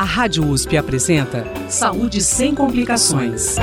[0.00, 3.56] A Rádio USP apresenta Saúde sem complicações.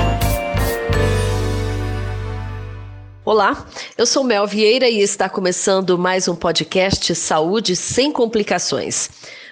[3.24, 3.66] Olá,
[3.96, 9.10] eu sou Mel Vieira e está começando mais um podcast Saúde sem complicações.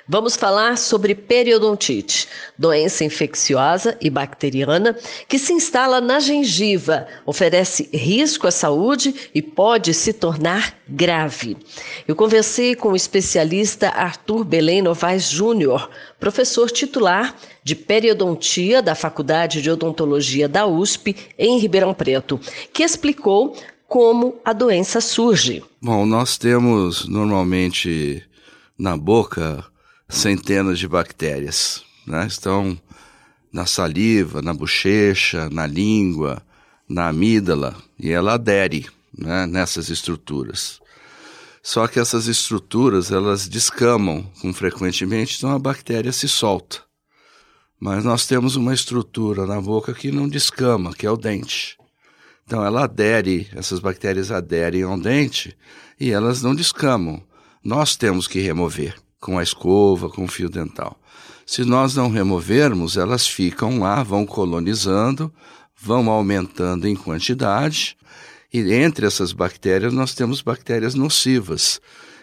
[0.08, 4.96] Vamos falar sobre periodontite, doença infecciosa e bacteriana
[5.26, 11.56] que se instala na gengiva, oferece risco à saúde e pode se tornar grave.
[12.06, 17.34] Eu conversei com o especialista Arthur Belém Novaes Júnior, professor titular
[17.64, 22.38] de periodontia da Faculdade de Odontologia da USP em Ribeirão Preto,
[22.72, 23.56] que explicou
[23.88, 25.64] como a doença surge.
[25.82, 28.22] Bom, nós temos normalmente
[28.78, 29.64] na boca
[30.08, 31.84] centenas de bactérias.
[32.06, 32.26] Né?
[32.26, 32.78] Estão
[33.52, 36.42] na saliva, na bochecha, na língua,
[36.88, 40.80] na amígdala, e ela adere né, nessas estruturas.
[41.62, 46.82] Só que essas estruturas elas descamam com frequentemente, então a bactéria se solta.
[47.80, 51.76] Mas nós temos uma estrutura na boca que não descama, que é o dente.
[52.46, 55.56] Então ela adere, essas bactérias aderem ao dente
[55.98, 57.22] e elas não descamam.
[57.64, 60.98] Nós temos que remover com a escova, com o fio dental.
[61.44, 65.32] Se nós não removermos, elas ficam lá, vão colonizando,
[65.80, 67.96] vão aumentando em quantidade,
[68.52, 71.80] e entre essas bactérias nós temos bactérias nocivas.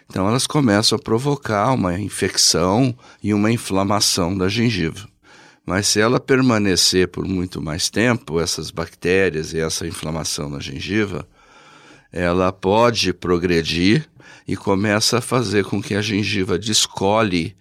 [0.10, 5.08] Então elas começam a provocar uma infecção e uma inflamação da gengiva.
[5.66, 11.26] Mas se ela permanecer por muito mais tempo, essas bactérias e essa inflamação na gengiva,
[12.14, 14.08] ela pode progredir
[14.48, 17.56] e começa a fazer com que a gengiva descole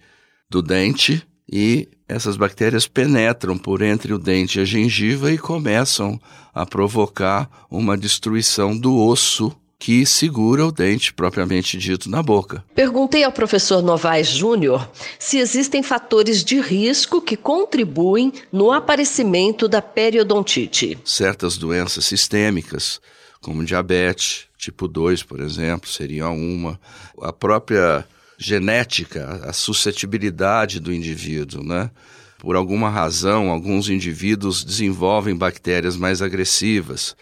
[0.47, 6.21] do dente e essas bactérias penetram por entre o dente e a gengiva e começam
[6.53, 12.63] a provocar uma destruição do osso que segura o dente propriamente dito na boca.
[12.73, 19.81] Perguntei ao professor Novaes Júnior se existem fatores de risco que contribuem no aparecimento da
[19.81, 20.97] periodontite.
[21.03, 23.01] Certas doenças sistêmicas,
[23.43, 26.79] como diabetes, tipo 2, por exemplo, seria uma.
[27.21, 31.91] A própria genética, a suscetibilidade do indivíduo, né?
[32.39, 37.15] Por alguma razão, alguns indivíduos desenvolvem bactérias mais agressivas,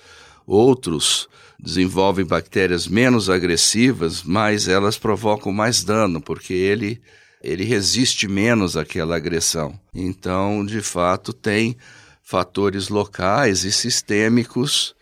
[0.47, 1.27] outros
[1.59, 7.01] desenvolvem bactérias menos agressivas, mas elas provocam mais dano, porque ele,
[7.43, 9.79] ele resiste menos àquela agressão.
[9.93, 11.75] Então, de fato, tem
[12.23, 14.95] fatores locais e sistêmicos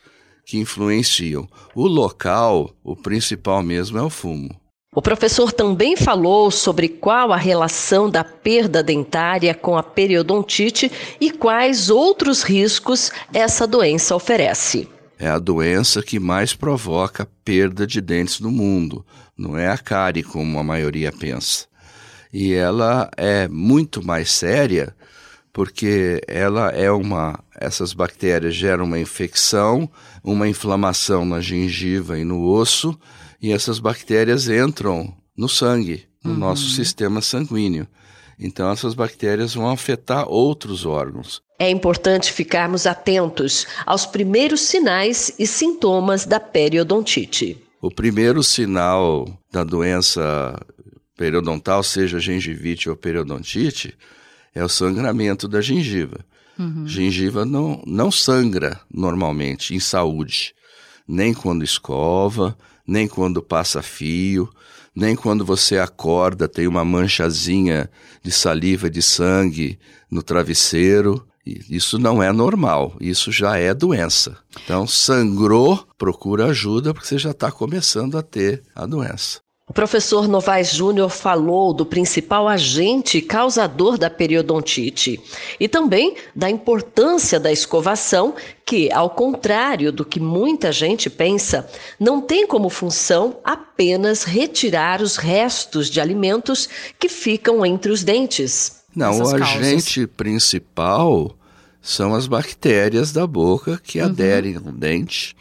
[0.50, 1.48] que influenciam.
[1.76, 4.50] O local, o principal mesmo é o fumo.
[4.96, 11.30] O professor também falou sobre qual a relação da perda dentária com a periodontite e
[11.30, 14.90] quais outros riscos essa doença oferece.
[15.20, 19.06] É a doença que mais provoca perda de dentes no mundo,
[19.38, 21.68] não é a cárie como a maioria pensa.
[22.34, 24.96] E ela é muito mais séria
[25.60, 29.90] porque ela é uma essas bactérias geram uma infecção,
[30.24, 32.98] uma inflamação na gengiva e no osso,
[33.42, 36.38] e essas bactérias entram no sangue, no uhum.
[36.38, 37.86] nosso sistema sanguíneo.
[38.40, 41.42] Então essas bactérias vão afetar outros órgãos.
[41.60, 47.62] É importante ficarmos atentos aos primeiros sinais e sintomas da periodontite.
[47.82, 50.58] O primeiro sinal da doença
[51.18, 53.94] periodontal, seja gengivite ou periodontite,
[54.54, 56.26] é o sangramento da gengiva.
[56.58, 56.86] Uhum.
[56.86, 60.54] Gengiva não, não sangra normalmente em saúde,
[61.08, 64.50] nem quando escova, nem quando passa fio,
[64.96, 67.90] nem quando você acorda tem uma manchazinha
[68.22, 69.80] de saliva de sangue
[70.12, 71.26] no travesseiro.
[71.46, 74.38] Isso não é normal, isso já é doença.
[74.64, 79.40] Então, sangrou, procura ajuda, porque você já está começando a ter a doença.
[79.70, 85.22] O professor Novaes Júnior falou do principal agente causador da periodontite
[85.60, 88.34] e também da importância da escovação,
[88.66, 91.70] que, ao contrário do que muita gente pensa,
[92.00, 96.68] não tem como função apenas retirar os restos de alimentos
[97.00, 98.82] que ficam entre os dentes.
[98.96, 101.38] Não, o agente principal
[101.80, 104.06] são as bactérias da boca que uhum.
[104.08, 105.36] aderem ao dente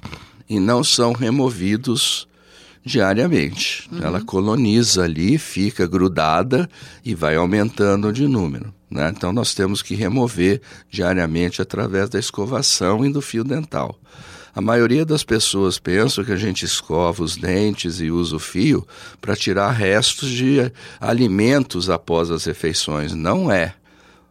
[0.46, 2.28] e não são removidos
[2.84, 3.88] diariamente.
[3.92, 4.02] Uhum.
[4.02, 6.68] Ela coloniza ali, fica grudada
[7.04, 8.72] e vai aumentando de número.
[8.90, 9.12] Né?
[9.14, 10.60] Então nós temos que remover
[10.90, 13.98] diariamente através da escovação e do fio dental.
[14.54, 18.86] A maioria das pessoas pensam que a gente escova os dentes e usa o fio
[19.20, 23.14] para tirar restos de alimentos após as refeições.
[23.14, 23.74] Não é.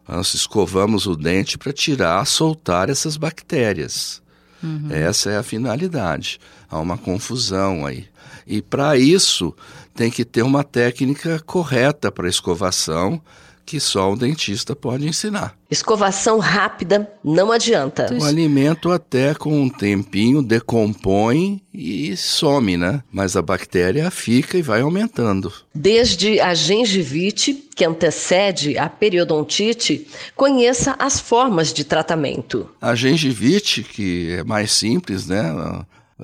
[0.07, 4.21] Nós escovamos o dente para tirar, soltar essas bactérias.
[4.63, 4.88] Uhum.
[4.89, 6.39] Essa é a finalidade.
[6.69, 8.05] Há uma confusão aí.
[8.47, 9.53] E para isso
[9.94, 13.21] tem que ter uma técnica correta para escovação,
[13.65, 15.53] que só um dentista pode ensinar.
[15.69, 18.07] Escovação rápida não adianta.
[18.17, 23.03] O alimento até com um tempinho decompõe e some, né?
[23.11, 25.51] Mas a bactéria fica e vai aumentando.
[25.75, 32.69] Desde a gengivite, que antecede a periodontite, conheça as formas de tratamento.
[32.79, 35.43] A gengivite, que é mais simples, né?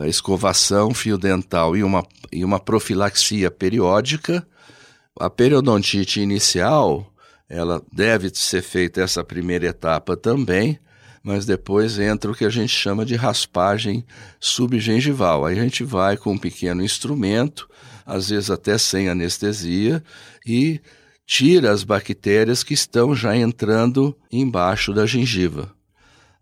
[0.02, 4.46] Escovação fio dental e uma, e uma profilaxia periódica.
[5.20, 7.14] A periodontite inicial
[7.48, 10.80] ela deve ser feita essa primeira etapa também,
[11.22, 14.04] mas depois entra o que a gente chama de raspagem
[14.40, 15.46] subgengival.
[15.46, 17.70] Aí a gente vai com um pequeno instrumento,
[18.06, 20.04] às vezes até sem anestesia,
[20.46, 20.82] e
[21.26, 25.72] tira as bactérias que estão já entrando embaixo da gengiva.